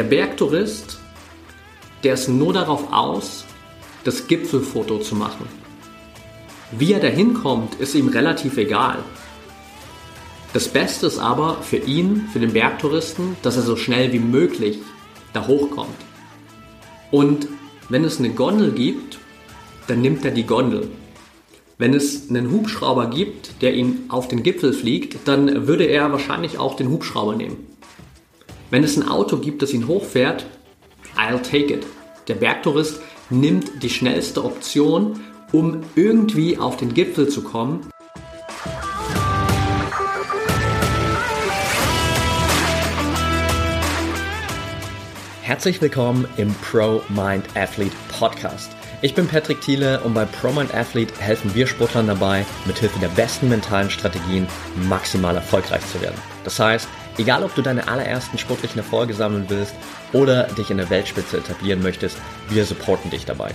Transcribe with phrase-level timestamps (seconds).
[0.00, 0.98] Der Bergtourist,
[2.04, 3.44] der ist nur darauf aus,
[4.02, 5.46] das Gipfelfoto zu machen.
[6.70, 9.00] Wie er dahin kommt, ist ihm relativ egal.
[10.54, 14.78] Das Beste ist aber für ihn, für den Bergtouristen, dass er so schnell wie möglich
[15.34, 16.00] da hochkommt.
[17.10, 17.48] Und
[17.90, 19.18] wenn es eine Gondel gibt,
[19.86, 20.88] dann nimmt er die Gondel.
[21.76, 26.56] Wenn es einen Hubschrauber gibt, der ihn auf den Gipfel fliegt, dann würde er wahrscheinlich
[26.56, 27.69] auch den Hubschrauber nehmen.
[28.70, 30.46] Wenn es ein Auto gibt, das ihn hochfährt,
[31.16, 31.84] I'll take it.
[32.28, 35.18] Der Bergtourist nimmt die schnellste Option,
[35.50, 37.88] um irgendwie auf den Gipfel zu kommen.
[45.42, 48.70] Herzlich willkommen im Pro Mind Athlete Podcast.
[49.02, 53.08] Ich bin Patrick Thiele und bei Pro Mind Athlete helfen wir Sportlern dabei, mithilfe der
[53.08, 54.46] besten mentalen Strategien
[54.90, 56.20] maximal erfolgreich zu werden.
[56.44, 59.74] Das heißt, egal ob du deine allerersten sportlichen Erfolge sammeln willst
[60.12, 62.18] oder dich in der Weltspitze etablieren möchtest,
[62.50, 63.54] wir supporten dich dabei.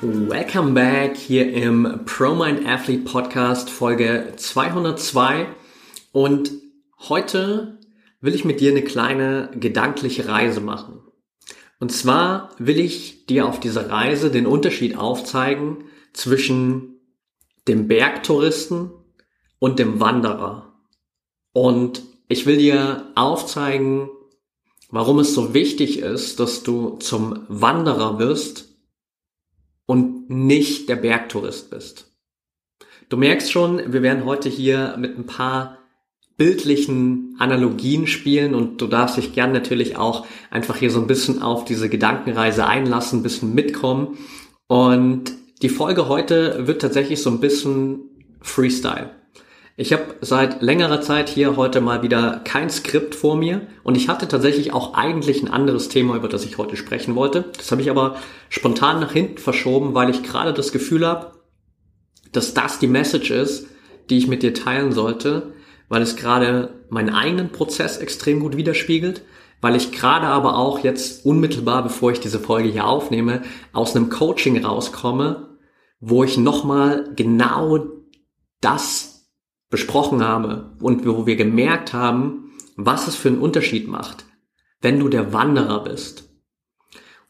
[0.00, 5.48] Welcome back hier im ProMind Athlete Podcast Folge 202
[6.12, 6.52] und
[7.08, 7.80] heute
[8.20, 11.00] will ich mit dir eine kleine gedankliche Reise machen.
[11.80, 17.00] Und zwar will ich dir auf dieser Reise den Unterschied aufzeigen zwischen
[17.66, 18.92] dem Bergtouristen
[19.58, 20.74] und dem Wanderer.
[21.52, 24.10] Und ich will dir aufzeigen,
[24.90, 28.67] warum es so wichtig ist, dass du zum Wanderer wirst
[29.88, 32.12] und nicht der Bergtourist bist.
[33.08, 35.78] Du merkst schon, wir werden heute hier mit ein paar
[36.36, 41.40] bildlichen Analogien spielen und du darfst dich gern natürlich auch einfach hier so ein bisschen
[41.40, 44.18] auf diese Gedankenreise einlassen, ein bisschen mitkommen.
[44.66, 45.32] Und
[45.62, 48.10] die Folge heute wird tatsächlich so ein bisschen
[48.42, 49.17] Freestyle.
[49.80, 54.08] Ich habe seit längerer Zeit hier heute mal wieder kein Skript vor mir und ich
[54.08, 57.44] hatte tatsächlich auch eigentlich ein anderes Thema, über das ich heute sprechen wollte.
[57.56, 58.16] Das habe ich aber
[58.48, 61.30] spontan nach hinten verschoben, weil ich gerade das Gefühl habe,
[62.32, 63.68] dass das die Message ist,
[64.10, 65.52] die ich mit dir teilen sollte,
[65.88, 69.22] weil es gerade meinen eigenen Prozess extrem gut widerspiegelt,
[69.60, 74.10] weil ich gerade aber auch jetzt unmittelbar, bevor ich diese Folge hier aufnehme, aus einem
[74.10, 75.56] Coaching rauskomme,
[76.00, 77.78] wo ich nochmal genau
[78.60, 79.17] das
[79.70, 84.24] besprochen habe und wo wir gemerkt haben, was es für einen Unterschied macht,
[84.80, 86.28] wenn du der Wanderer bist.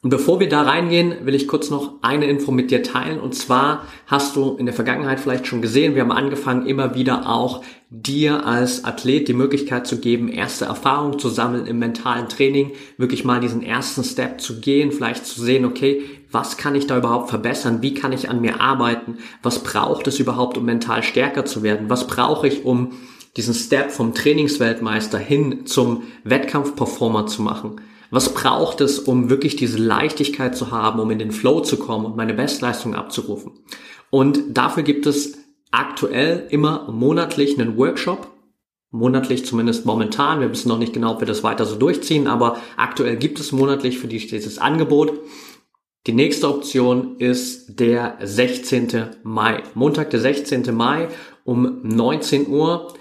[0.00, 3.18] Und bevor wir da reingehen, will ich kurz noch eine Info mit dir teilen.
[3.18, 7.28] Und zwar hast du in der Vergangenheit vielleicht schon gesehen, wir haben angefangen, immer wieder
[7.28, 12.72] auch dir als Athlet die Möglichkeit zu geben, erste Erfahrungen zu sammeln im mentalen Training,
[12.96, 16.98] wirklich mal diesen ersten Step zu gehen, vielleicht zu sehen, okay, was kann ich da
[16.98, 17.82] überhaupt verbessern?
[17.82, 19.18] Wie kann ich an mir arbeiten?
[19.42, 21.88] Was braucht es überhaupt, um mental stärker zu werden?
[21.88, 22.92] Was brauche ich, um
[23.36, 27.80] diesen Step vom Trainingsweltmeister hin zum Wettkampfperformer zu machen?
[28.10, 32.06] Was braucht es, um wirklich diese Leichtigkeit zu haben, um in den Flow zu kommen
[32.06, 33.52] und meine Bestleistung abzurufen?
[34.10, 35.38] Und dafür gibt es
[35.70, 38.28] aktuell immer monatlich einen Workshop,
[38.90, 40.40] monatlich zumindest momentan.
[40.40, 43.52] Wir wissen noch nicht genau, ob wir das weiter so durchziehen, aber aktuell gibt es
[43.52, 45.12] monatlich für dich dieses Angebot.
[46.08, 49.16] Die nächste Option ist der 16.
[49.24, 49.62] Mai.
[49.74, 50.74] Montag, der 16.
[50.74, 51.08] Mai
[51.44, 52.94] um 19 Uhr.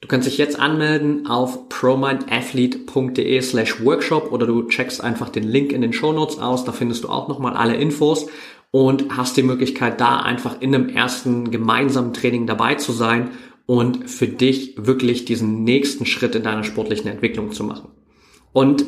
[0.00, 5.70] Du kannst dich jetzt anmelden auf promindathlete.de slash workshop oder du checkst einfach den Link
[5.70, 6.64] in den Show Notes aus.
[6.64, 8.26] Da findest du auch nochmal alle Infos
[8.72, 13.30] und hast die Möglichkeit, da einfach in einem ersten gemeinsamen Training dabei zu sein
[13.66, 17.90] und für dich wirklich diesen nächsten Schritt in deiner sportlichen Entwicklung zu machen.
[18.52, 18.84] Und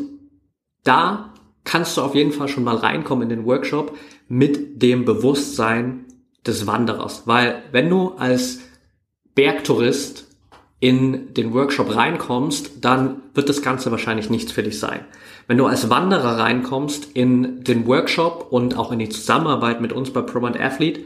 [0.83, 1.34] da
[1.65, 3.97] kannst du auf jeden Fall schon mal reinkommen in den Workshop
[4.29, 6.05] mit dem Bewusstsein
[6.47, 7.23] des Wanderers.
[7.27, 8.61] Weil wenn du als
[9.35, 10.29] Bergtourist
[10.81, 15.01] in den Workshop reinkommst, dann wird das Ganze wahrscheinlich nichts für dich sein.
[15.47, 20.13] Wenn du als Wanderer reinkommst in den Workshop und auch in die Zusammenarbeit mit uns
[20.13, 21.01] bei ProMind Athlete,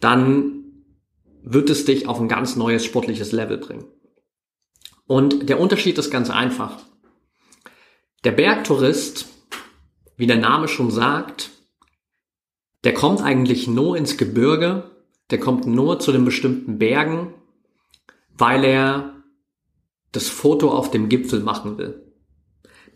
[0.00, 0.64] dann
[1.42, 3.84] wird es dich auf ein ganz neues sportliches Level bringen.
[5.06, 6.78] Und der Unterschied ist ganz einfach.
[8.24, 9.26] Der Bergtourist
[10.16, 11.50] wie der Name schon sagt,
[12.84, 14.90] der kommt eigentlich nur ins Gebirge,
[15.30, 17.34] der kommt nur zu den bestimmten Bergen,
[18.36, 19.22] weil er
[20.10, 22.12] das Foto auf dem Gipfel machen will.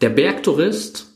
[0.00, 1.12] Der Bergtourist,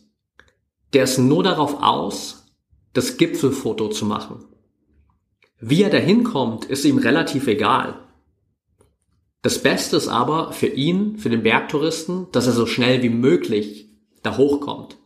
[0.93, 2.47] der ist nur darauf aus,
[2.93, 4.45] das Gipfelfoto zu machen.
[5.61, 8.01] Wie er dahin kommt, ist ihm relativ egal.
[9.43, 13.91] Das Beste ist aber für ihn, für den Bergtouristen, dass er so schnell wie möglich
[14.23, 14.97] da hochkommt.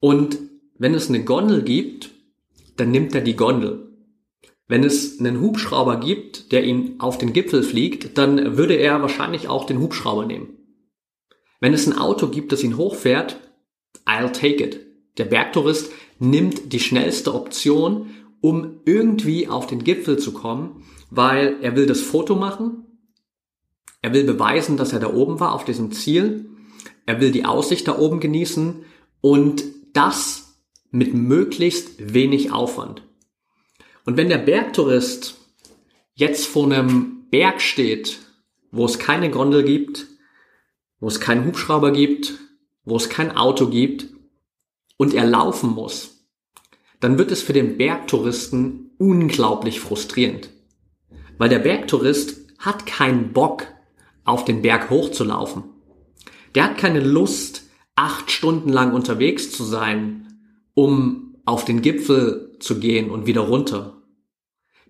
[0.00, 0.38] Und
[0.78, 2.10] wenn es eine Gondel gibt,
[2.76, 3.90] dann nimmt er die Gondel.
[4.66, 9.48] Wenn es einen Hubschrauber gibt, der ihn auf den Gipfel fliegt, dann würde er wahrscheinlich
[9.48, 10.56] auch den Hubschrauber nehmen.
[11.60, 13.38] Wenn es ein Auto gibt, das ihn hochfährt,
[14.06, 14.80] I'll take it.
[15.18, 18.10] Der Bergtourist nimmt die schnellste Option,
[18.40, 22.86] um irgendwie auf den Gipfel zu kommen, weil er will das Foto machen,
[24.02, 26.48] er will beweisen, dass er da oben war auf diesem Ziel,
[27.04, 28.84] er will die Aussicht da oben genießen
[29.20, 30.58] und das
[30.90, 33.02] mit möglichst wenig Aufwand.
[34.04, 35.36] Und wenn der Bergtourist
[36.14, 38.18] jetzt vor einem Berg steht,
[38.72, 40.06] wo es keine Gondel gibt,
[40.98, 42.38] wo es keinen Hubschrauber gibt,
[42.84, 44.08] wo es kein Auto gibt
[44.96, 46.26] und er laufen muss,
[47.00, 50.50] dann wird es für den Bergtouristen unglaublich frustrierend.
[51.38, 53.66] Weil der Bergtourist hat keinen Bock,
[54.24, 55.64] auf den Berg hochzulaufen.
[56.54, 57.69] Der hat keine Lust,
[58.00, 60.26] acht Stunden lang unterwegs zu sein,
[60.72, 63.98] um auf den Gipfel zu gehen und wieder runter.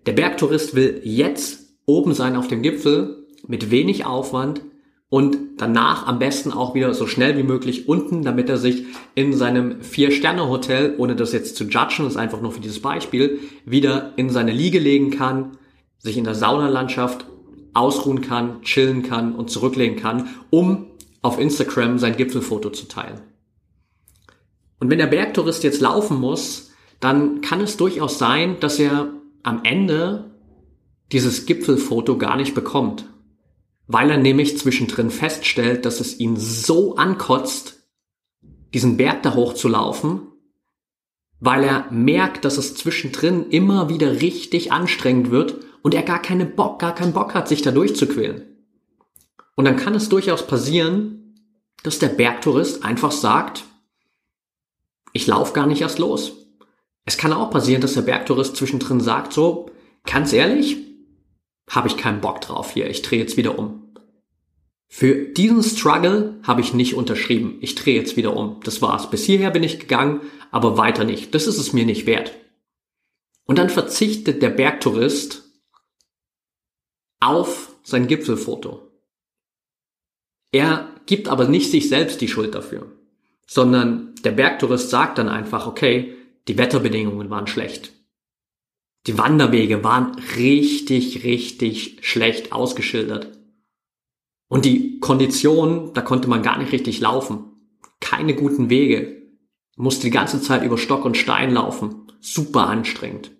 [0.05, 4.61] Der Bergtourist will jetzt oben sein auf dem Gipfel mit wenig Aufwand
[5.09, 9.33] und danach am besten auch wieder so schnell wie möglich unten, damit er sich in
[9.33, 14.29] seinem Vier-Sterne-Hotel, ohne das jetzt zu judgen, ist einfach nur für dieses Beispiel, wieder in
[14.29, 15.57] seine Liege legen kann,
[15.97, 17.25] sich in der Saunalandschaft
[17.73, 20.90] ausruhen kann, chillen kann und zurücklegen kann, um
[21.21, 23.21] auf Instagram sein Gipfelfoto zu teilen.
[24.79, 29.13] Und wenn der Bergtourist jetzt laufen muss, dann kann es durchaus sein, dass er
[29.43, 30.31] am Ende
[31.11, 33.05] dieses Gipfelfoto gar nicht bekommt
[33.91, 37.89] weil er nämlich zwischendrin feststellt, dass es ihn so ankotzt,
[38.73, 40.21] diesen Berg da hochzulaufen,
[41.41, 46.45] weil er merkt, dass es zwischendrin immer wieder richtig anstrengend wird und er gar keine
[46.45, 48.50] Bock, gar keinen Bock hat, sich da durchzuquälen.
[49.61, 51.35] Und dann kann es durchaus passieren,
[51.83, 53.63] dass der Bergtourist einfach sagt,
[55.13, 56.31] ich laufe gar nicht erst los.
[57.05, 59.69] Es kann auch passieren, dass der Bergtourist zwischendrin sagt so,
[60.03, 60.77] ganz ehrlich,
[61.69, 63.93] habe ich keinen Bock drauf hier, ich drehe jetzt wieder um.
[64.87, 67.59] Für diesen Struggle habe ich nicht unterschrieben.
[67.61, 68.61] Ich drehe jetzt wieder um.
[68.63, 69.11] Das war's.
[69.11, 71.35] Bis hierher bin ich gegangen, aber weiter nicht.
[71.35, 72.33] Das ist es mir nicht wert.
[73.45, 75.43] Und dann verzichtet der Bergtourist
[77.19, 78.90] auf sein Gipfelfoto.
[80.51, 82.91] Er gibt aber nicht sich selbst die Schuld dafür,
[83.47, 86.15] sondern der Bergtourist sagt dann einfach, okay,
[86.47, 87.93] die Wetterbedingungen waren schlecht.
[89.07, 93.39] Die Wanderwege waren richtig, richtig schlecht ausgeschildert.
[94.47, 97.45] Und die Kondition, da konnte man gar nicht richtig laufen.
[97.99, 99.21] Keine guten Wege.
[99.77, 102.07] Musste die ganze Zeit über Stock und Stein laufen.
[102.19, 103.31] Super anstrengend.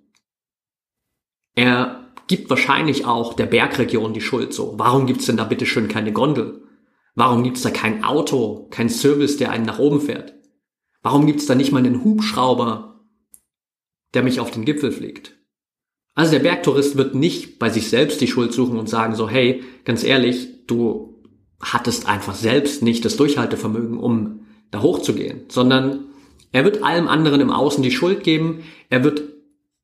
[1.54, 4.76] Er gibt wahrscheinlich auch der Bergregion die Schuld so.
[4.78, 6.61] Warum gibt's denn da bitte schön keine Gondel?
[7.22, 10.34] Warum gibt's da kein Auto, kein Service, der einen nach oben fährt?
[11.04, 13.06] Warum gibt's da nicht mal einen Hubschrauber,
[14.16, 15.38] der mich auf den Gipfel fliegt?
[16.16, 19.62] Also der Bergtourist wird nicht bei sich selbst die Schuld suchen und sagen so, hey,
[19.86, 21.22] ganz ehrlich, du
[21.62, 26.06] hattest einfach selbst nicht das Durchhaltevermögen, um da hochzugehen, sondern
[26.52, 28.64] er wird allem anderen im Außen die Schuld geben.
[28.90, 29.22] Er wird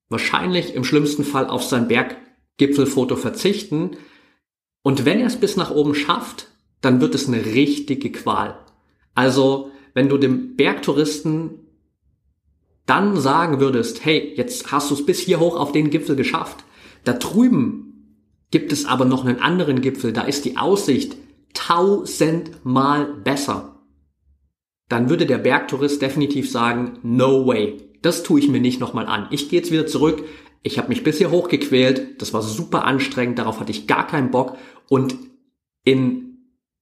[0.10, 3.92] wahrscheinlich im schlimmsten Fall auf sein Berggipfelfoto verzichten.
[4.82, 6.48] Und wenn er es bis nach oben schafft,
[6.82, 8.58] dann wird es eine richtige Qual.
[9.16, 11.60] Also, wenn du dem Bergtouristen
[12.86, 16.64] dann sagen würdest, hey, jetzt hast du es bis hier hoch auf den Gipfel geschafft,
[17.04, 17.88] da drüben
[18.52, 21.18] gibt es aber noch einen anderen Gipfel, da ist die Aussicht
[21.54, 23.84] tausendmal besser.
[24.90, 29.28] Dann würde der Bergtourist definitiv sagen, no way, das tue ich mir nicht nochmal an.
[29.32, 30.24] Ich gehe jetzt wieder zurück,
[30.64, 34.58] ich habe mich bisher hochgequält, das war super anstrengend, darauf hatte ich gar keinen Bock
[34.88, 35.16] und
[35.84, 36.27] in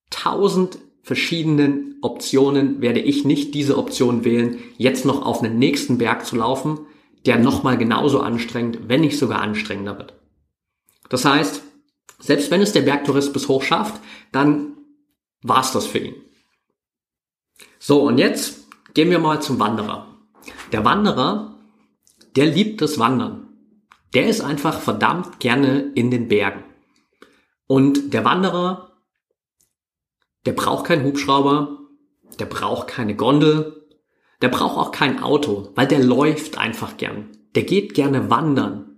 [0.09, 6.25] tausend verschiedenen Optionen werde ich nicht diese Option wählen, jetzt noch auf einen nächsten Berg
[6.25, 6.79] zu laufen,
[7.25, 10.13] der nochmal genauso anstrengend, wenn nicht sogar anstrengender wird.
[11.09, 11.61] Das heißt,
[12.19, 14.77] selbst wenn es der Bergtourist bis hoch schafft, dann
[15.41, 16.15] war's das für ihn.
[17.79, 20.07] So, und jetzt gehen wir mal zum Wanderer.
[20.71, 21.59] Der Wanderer,
[22.35, 23.47] der liebt das Wandern.
[24.13, 26.63] Der ist einfach verdammt gerne in den Bergen.
[27.67, 28.94] Und der Wanderer,
[30.45, 31.77] der braucht keinen Hubschrauber,
[32.39, 33.85] der braucht keine Gondel,
[34.41, 37.29] der braucht auch kein Auto, weil der läuft einfach gern.
[37.55, 38.97] Der geht gerne wandern.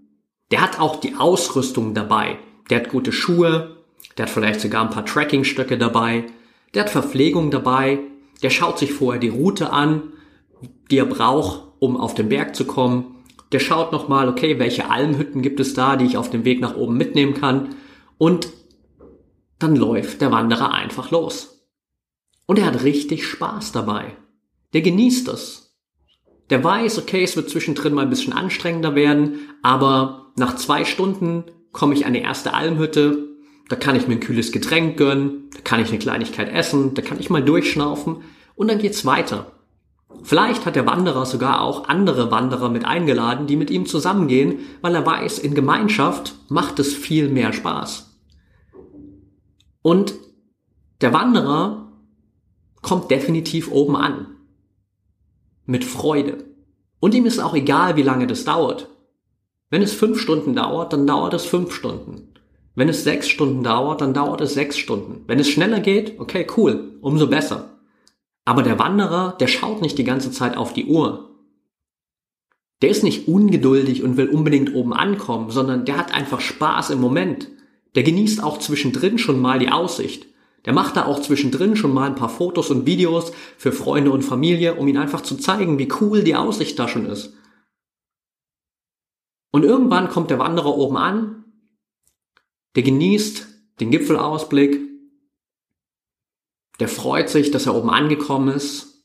[0.51, 2.39] Der hat auch die Ausrüstung dabei.
[2.69, 3.77] Der hat gute Schuhe,
[4.17, 6.25] der hat vielleicht sogar ein paar Trackingstöcke dabei,
[6.73, 7.99] der hat Verpflegung dabei,
[8.41, 10.03] der schaut sich vorher die Route an,
[10.91, 13.15] die er braucht, um auf den Berg zu kommen.
[13.51, 16.75] Der schaut nochmal, okay, welche Almhütten gibt es da, die ich auf dem Weg nach
[16.75, 17.75] oben mitnehmen kann.
[18.17, 18.49] Und
[19.59, 21.65] dann läuft der Wanderer einfach los.
[22.45, 24.15] Und er hat richtig Spaß dabei.
[24.73, 25.75] Der genießt es.
[26.49, 31.43] Der weiß, okay, es wird zwischendrin mal ein bisschen anstrengender werden, aber nach zwei Stunden
[31.73, 33.27] komme ich an die erste Almhütte,
[33.69, 37.01] da kann ich mir ein kühles Getränk gönnen, da kann ich eine Kleinigkeit essen, da
[37.01, 38.17] kann ich mal durchschnaufen
[38.55, 39.51] und dann geht's weiter.
[40.23, 44.95] Vielleicht hat der Wanderer sogar auch andere Wanderer mit eingeladen, die mit ihm zusammengehen, weil
[44.95, 48.06] er weiß, in Gemeinschaft macht es viel mehr Spaß.
[49.87, 50.15] Und
[50.99, 51.93] der Wanderer
[52.81, 54.35] kommt definitiv oben an.
[55.65, 56.43] Mit Freude.
[56.99, 58.89] Und ihm ist auch egal, wie lange das dauert.
[59.69, 62.33] Wenn es fünf Stunden dauert, dann dauert es fünf Stunden.
[62.75, 65.23] Wenn es sechs Stunden dauert, dann dauert es sechs Stunden.
[65.25, 67.77] Wenn es schneller geht, okay, cool, umso besser.
[68.43, 71.29] Aber der Wanderer, der schaut nicht die ganze Zeit auf die Uhr.
[72.81, 76.99] Der ist nicht ungeduldig und will unbedingt oben ankommen, sondern der hat einfach Spaß im
[76.99, 77.47] Moment.
[77.97, 80.27] Der genießt auch zwischendrin schon mal die Aussicht.
[80.65, 84.21] Der macht da auch zwischendrin schon mal ein paar Fotos und Videos für Freunde und
[84.21, 87.33] Familie, um ihnen einfach zu zeigen, wie cool die Aussicht da schon ist.
[89.51, 91.45] Und irgendwann kommt der Wanderer oben an,
[92.75, 93.47] der genießt
[93.79, 94.79] den Gipfelausblick,
[96.79, 99.03] der freut sich, dass er oben angekommen ist,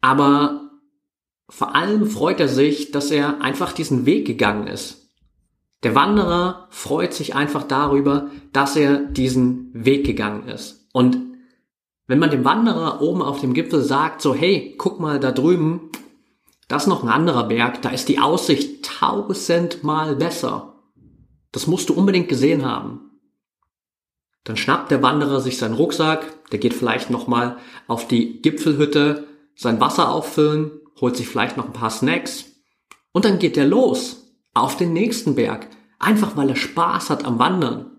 [0.00, 0.72] aber
[1.48, 5.03] vor allem freut er sich, dass er einfach diesen Weg gegangen ist.
[5.84, 10.88] Der Wanderer freut sich einfach darüber, dass er diesen Weg gegangen ist.
[10.94, 11.18] Und
[12.06, 15.90] wenn man dem Wanderer oben auf dem Gipfel sagt, so hey, guck mal da drüben,
[16.68, 20.74] das ist noch ein anderer Berg, da ist die Aussicht tausendmal besser.
[21.52, 23.10] Das musst du unbedingt gesehen haben.
[24.44, 29.80] Dann schnappt der Wanderer sich seinen Rucksack, der geht vielleicht nochmal auf die Gipfelhütte, sein
[29.80, 32.46] Wasser auffüllen, holt sich vielleicht noch ein paar Snacks
[33.12, 34.23] und dann geht er los
[34.54, 35.68] auf den nächsten Berg,
[35.98, 37.90] einfach weil er Spaß hat am Wandern.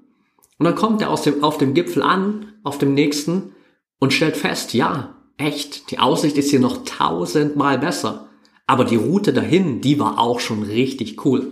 [0.58, 3.54] Und dann kommt er aus dem, auf dem Gipfel an, auf dem nächsten,
[4.00, 8.30] und stellt fest, ja, echt, die Aussicht ist hier noch tausendmal besser.
[8.68, 11.52] Aber die Route dahin, die war auch schon richtig cool.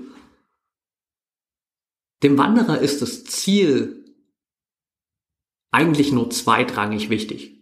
[2.24, 4.06] Dem Wanderer ist das Ziel
[5.72, 7.60] eigentlich nur zweitrangig wichtig.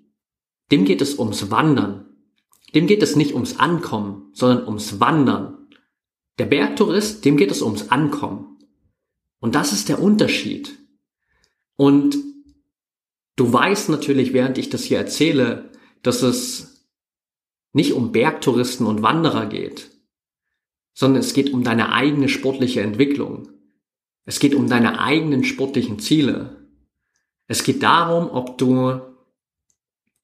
[0.72, 2.06] Dem geht es ums Wandern.
[2.76, 5.61] Dem geht es nicht ums Ankommen, sondern ums Wandern.
[6.38, 8.60] Der Bergtourist, dem geht es ums Ankommen.
[9.40, 10.78] Und das ist der Unterschied.
[11.76, 12.18] Und
[13.36, 15.72] du weißt natürlich, während ich das hier erzähle,
[16.04, 16.88] dass es
[17.74, 19.90] nicht um Bergtouristen und Wanderer geht,
[20.94, 23.50] sondern es geht um deine eigene sportliche Entwicklung.
[24.26, 26.68] Es geht um deine eigenen sportlichen Ziele.
[27.48, 29.02] Es geht darum, ob du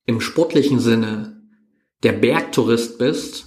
[0.06, 1.42] im sportlichen Sinne
[2.04, 3.47] der Bergtourist bist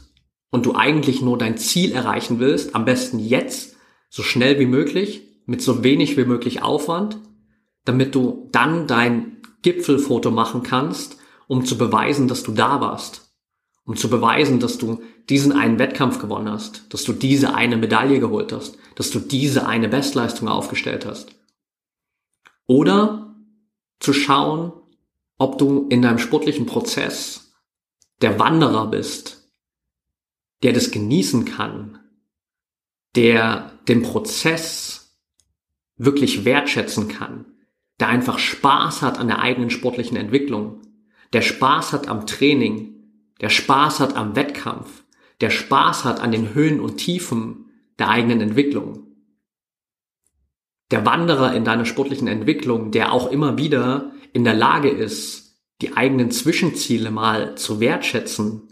[0.51, 3.77] und du eigentlich nur dein Ziel erreichen willst, am besten jetzt,
[4.09, 7.19] so schnell wie möglich, mit so wenig wie möglich Aufwand,
[7.85, 11.17] damit du dann dein Gipfelfoto machen kannst,
[11.47, 13.33] um zu beweisen, dass du da warst,
[13.85, 18.21] um zu beweisen, dass du diesen einen Wettkampf gewonnen hast, dass du diese eine Medaille
[18.21, 21.35] geholt hast, dass du diese eine Bestleistung aufgestellt hast.
[22.67, 23.35] Oder
[24.01, 24.73] zu schauen,
[25.39, 27.53] ob du in deinem sportlichen Prozess
[28.23, 29.40] der Wanderer bist,
[30.63, 31.99] der das genießen kann,
[33.17, 35.19] der den Prozess
[35.97, 37.47] wirklich wertschätzen kann,
[37.99, 40.81] der einfach Spaß hat an der eigenen sportlichen Entwicklung,
[41.33, 42.95] der Spaß hat am Training,
[43.41, 45.05] der Spaß hat am Wettkampf,
[45.41, 49.07] der Spaß hat an den Höhen und Tiefen der eigenen Entwicklung.
[50.91, 55.97] Der Wanderer in deiner sportlichen Entwicklung, der auch immer wieder in der Lage ist, die
[55.97, 58.70] eigenen Zwischenziele mal zu wertschätzen,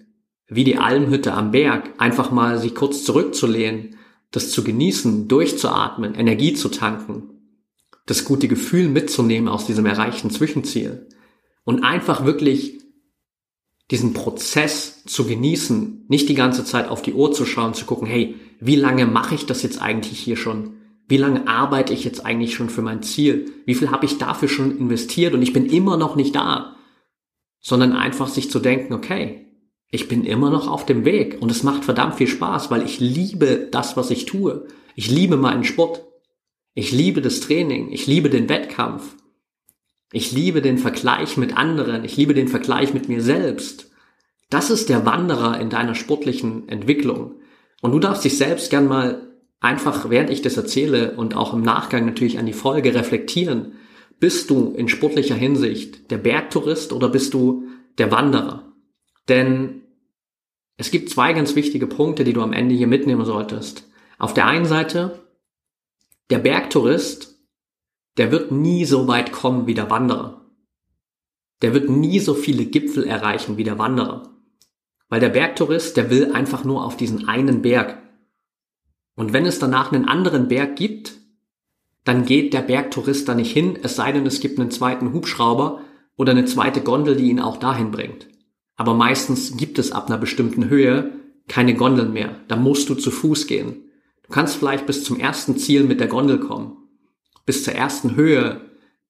[0.48, 3.96] wie die Almhütte am Berg, einfach mal sich kurz zurückzulehnen,
[4.30, 7.30] das zu genießen, durchzuatmen, Energie zu tanken,
[8.06, 11.06] das gute Gefühl mitzunehmen aus diesem erreichten Zwischenziel
[11.64, 12.78] und einfach wirklich
[13.90, 18.06] diesen Prozess zu genießen, nicht die ganze Zeit auf die Uhr zu schauen, zu gucken,
[18.06, 20.74] hey, wie lange mache ich das jetzt eigentlich hier schon?
[21.08, 23.50] Wie lange arbeite ich jetzt eigentlich schon für mein Ziel?
[23.64, 26.76] Wie viel habe ich dafür schon investiert und ich bin immer noch nicht da?
[27.60, 29.47] Sondern einfach sich zu denken, okay,
[29.90, 33.00] ich bin immer noch auf dem Weg und es macht verdammt viel Spaß, weil ich
[33.00, 34.66] liebe das, was ich tue.
[34.94, 36.04] Ich liebe meinen Sport.
[36.74, 37.90] Ich liebe das Training.
[37.90, 39.16] Ich liebe den Wettkampf.
[40.12, 42.04] Ich liebe den Vergleich mit anderen.
[42.04, 43.90] Ich liebe den Vergleich mit mir selbst.
[44.50, 47.36] Das ist der Wanderer in deiner sportlichen Entwicklung.
[47.80, 51.62] Und du darfst dich selbst gern mal einfach, während ich das erzähle und auch im
[51.62, 53.72] Nachgang natürlich an die Folge reflektieren.
[54.20, 57.64] Bist du in sportlicher Hinsicht der Bergtourist oder bist du
[57.98, 58.67] der Wanderer?
[59.28, 59.82] Denn
[60.80, 63.88] Es gibt zwei ganz wichtige Punkte, die du am Ende hier mitnehmen solltest.
[64.16, 65.28] Auf der einen Seite,
[66.30, 67.36] der Bergtourist,
[68.16, 70.46] der wird nie so weit kommen wie der Wanderer.
[71.62, 74.36] Der wird nie so viele Gipfel erreichen wie der Wanderer.
[75.08, 78.00] Weil der Bergtourist, der will einfach nur auf diesen einen Berg.
[79.16, 81.18] Und wenn es danach einen anderen Berg gibt,
[82.04, 85.80] dann geht der Bergtourist da nicht hin, es sei denn, es gibt einen zweiten Hubschrauber
[86.16, 88.28] oder eine zweite Gondel, die ihn auch dahin bringt.
[88.78, 91.12] Aber meistens gibt es ab einer bestimmten Höhe
[91.48, 92.40] keine Gondeln mehr.
[92.46, 93.90] Da musst du zu Fuß gehen.
[94.22, 96.76] Du kannst vielleicht bis zum ersten Ziel mit der Gondel kommen.
[97.44, 98.60] Bis zur ersten Höhe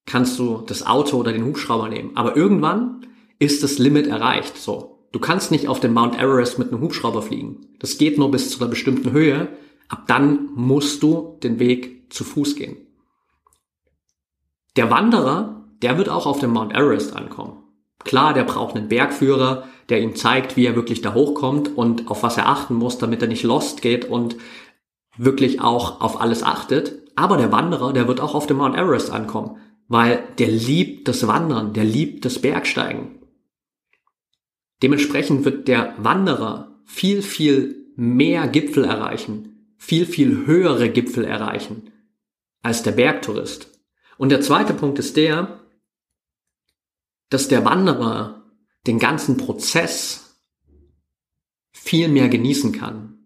[0.06, 2.12] kannst du das Auto oder den Hubschrauber nehmen.
[2.16, 3.06] Aber irgendwann
[3.38, 4.56] ist das Limit erreicht.
[4.56, 5.06] So.
[5.12, 7.66] Du kannst nicht auf den Mount Everest mit einem Hubschrauber fliegen.
[7.78, 9.48] Das geht nur bis zu einer bestimmten Höhe.
[9.88, 12.76] Ab dann musst du den Weg zu Fuß gehen.
[14.76, 17.64] Der Wanderer, der wird auch auf dem Mount Everest ankommen.
[18.08, 22.22] Klar, der braucht einen Bergführer, der ihm zeigt, wie er wirklich da hochkommt und auf
[22.22, 24.36] was er achten muss, damit er nicht lost geht und
[25.18, 27.02] wirklich auch auf alles achtet.
[27.16, 31.26] Aber der Wanderer, der wird auch auf dem Mount Everest ankommen, weil der liebt das
[31.26, 33.18] Wandern, der liebt das Bergsteigen.
[34.82, 41.92] Dementsprechend wird der Wanderer viel, viel mehr Gipfel erreichen, viel, viel höhere Gipfel erreichen
[42.62, 43.78] als der Bergtourist.
[44.16, 45.60] Und der zweite Punkt ist der,
[47.30, 48.42] dass der Wanderer
[48.86, 50.40] den ganzen Prozess
[51.72, 53.18] viel mehr genießen kann.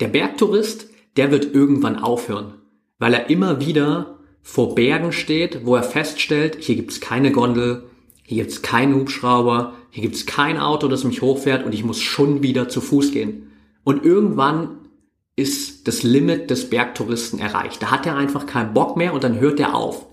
[0.00, 2.54] Der Bergtourist, der wird irgendwann aufhören,
[2.98, 7.90] weil er immer wieder vor Bergen steht, wo er feststellt, hier gibt's keine Gondel,
[8.22, 12.42] hier gibt's keinen Hubschrauber, hier gibt's kein Auto, das mich hochfährt und ich muss schon
[12.42, 13.50] wieder zu Fuß gehen.
[13.84, 14.88] Und irgendwann
[15.34, 17.82] ist das Limit des Bergtouristen erreicht.
[17.82, 20.06] Da hat er einfach keinen Bock mehr und dann hört er auf.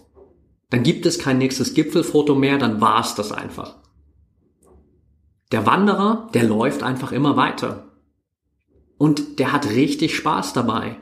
[0.69, 3.75] Dann gibt es kein nächstes Gipfelfoto mehr, dann war's das einfach.
[5.51, 7.91] Der Wanderer, der läuft einfach immer weiter.
[8.97, 10.97] Und der hat richtig Spaß dabei.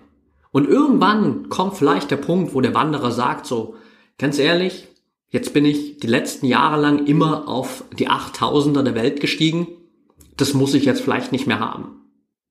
[0.52, 3.76] Und irgendwann kommt vielleicht der Punkt, wo der Wanderer sagt so,
[4.18, 4.88] ganz ehrlich,
[5.30, 9.68] jetzt bin ich die letzten Jahre lang immer auf die 8000er der Welt gestiegen.
[10.38, 12.02] Das muss ich jetzt vielleicht nicht mehr haben.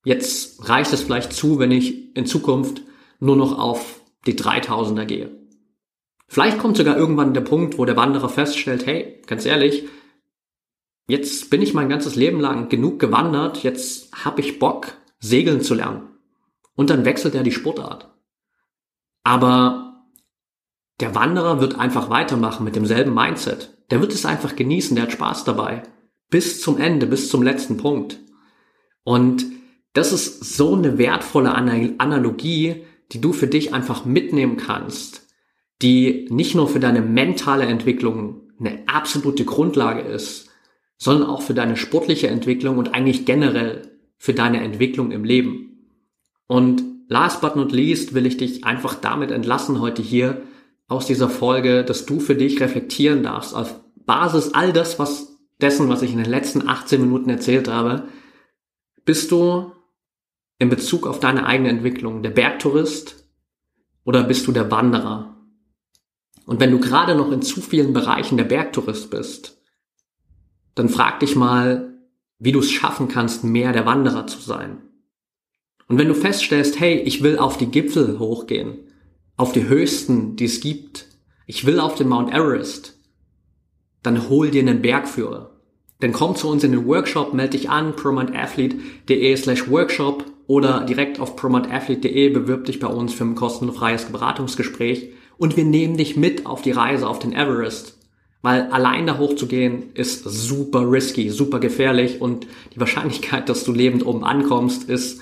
[0.05, 2.83] Jetzt reicht es vielleicht zu, wenn ich in Zukunft
[3.21, 5.42] nur noch auf die 3000er gehe.
[6.33, 9.87] Vielleicht kommt sogar irgendwann der Punkt, wo der Wanderer feststellt, hey, ganz ehrlich,
[11.07, 15.75] jetzt bin ich mein ganzes Leben lang genug gewandert, jetzt habe ich Bock, segeln zu
[15.75, 16.09] lernen.
[16.75, 18.11] Und dann wechselt er die Sportart.
[19.25, 20.07] Aber
[21.01, 23.77] der Wanderer wird einfach weitermachen mit demselben Mindset.
[23.91, 25.83] Der wird es einfach genießen, der hat Spaß dabei.
[26.31, 28.19] Bis zum Ende, bis zum letzten Punkt.
[29.05, 29.45] Und
[29.93, 35.22] das ist so eine wertvolle Analogie, die du für dich einfach mitnehmen kannst,
[35.83, 40.49] die nicht nur für deine mentale Entwicklung eine absolute Grundlage ist,
[40.97, 43.83] sondern auch für deine sportliche Entwicklung und eigentlich generell
[44.17, 45.89] für deine Entwicklung im Leben.
[46.47, 50.43] Und last but not least will ich dich einfach damit entlassen heute hier
[50.87, 55.89] aus dieser Folge, dass du für dich reflektieren darfst auf Basis all das, was dessen,
[55.89, 58.05] was ich in den letzten 18 Minuten erzählt habe,
[59.05, 59.73] bist du
[60.59, 62.23] in Bezug auf deine eigene Entwicklung?
[62.23, 63.27] Der Bergtourist
[64.05, 65.37] oder bist du der Wanderer?
[66.47, 69.61] Und wenn du gerade noch in zu vielen Bereichen der Bergtourist bist,
[70.75, 71.99] dann frag dich mal,
[72.39, 74.79] wie du es schaffen kannst, mehr der Wanderer zu sein.
[75.89, 78.79] Und wenn du feststellst, hey, ich will auf die Gipfel hochgehen,
[79.37, 81.07] auf die höchsten, die es gibt,
[81.47, 82.99] ich will auf den Mount Everest,
[84.03, 85.51] dann hol dir einen Bergführer.
[86.01, 91.21] Dann komm zu uns in den Workshop, melde dich an, prominentathlete.de slash workshop oder direkt
[91.21, 96.47] auf promotathlete.de bewirb dich bei uns für ein kostenfreies Beratungsgespräch und wir nehmen dich mit
[96.47, 97.99] auf die Reise auf den Everest.
[98.43, 104.05] Weil allein da hochzugehen ist super risky, super gefährlich und die Wahrscheinlichkeit, dass du lebend
[104.05, 105.21] oben ankommst, ist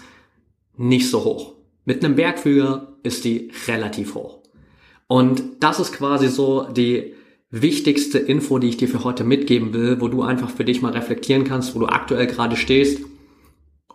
[0.77, 1.53] nicht so hoch.
[1.85, 4.39] Mit einem Bergführer ist die relativ hoch.
[5.07, 7.15] Und das ist quasi so die
[7.51, 10.93] wichtigste Info, die ich dir für heute mitgeben will, wo du einfach für dich mal
[10.93, 13.03] reflektieren kannst, wo du aktuell gerade stehst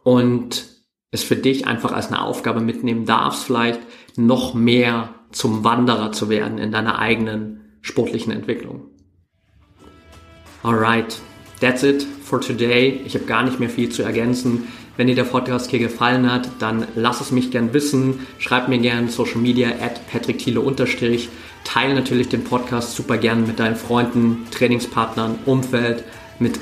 [0.04, 0.66] und
[1.12, 3.80] es für dich einfach als eine Aufgabe mitnehmen darfst, vielleicht
[4.18, 8.86] noch mehr zum Wanderer zu werden in deiner eigenen sportlichen Entwicklung.
[10.64, 11.20] Alright,
[11.60, 13.02] that's it for today.
[13.06, 14.68] Ich habe gar nicht mehr viel zu ergänzen.
[14.98, 18.26] Wenn dir der Podcast hier gefallen hat, dann lass es mich gern wissen.
[18.40, 21.28] Schreib mir gern Social Media at Patrick Thiele unterstrich.
[21.66, 26.06] Teile natürlich den Podcast super gern mit deinen Freunden, Trainingspartnern, Umfeld,
[26.40, 26.60] mit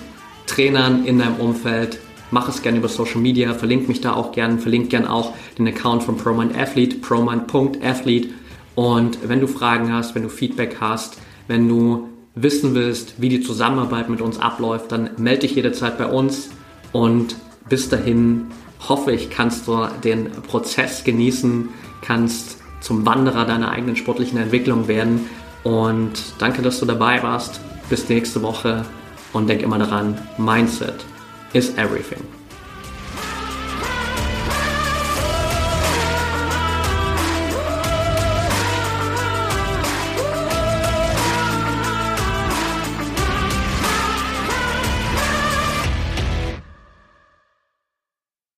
[0.48, 2.00] Trainern in deinem Umfeld
[2.34, 5.68] mach es gerne über Social Media, verlink mich da auch gerne, verlink gerne auch den
[5.68, 8.30] Account von ProMind Athlete, promind.athlete.
[8.76, 13.42] Und wenn du Fragen hast, wenn du Feedback hast, wenn du wissen willst, wie die
[13.42, 16.50] Zusammenarbeit mit uns abläuft, dann melde dich jederzeit bei uns
[16.92, 17.36] und
[17.70, 18.48] bis dahin
[18.90, 21.70] hoffe ich, kannst du den Prozess genießen,
[22.02, 25.28] kannst zum Wanderer deiner eigenen sportlichen Entwicklung werden.
[25.64, 27.62] Und danke, dass du dabei warst.
[27.90, 28.86] Bis nächste Woche
[29.32, 31.06] und denk immer daran, Mindset
[31.54, 32.43] is everything.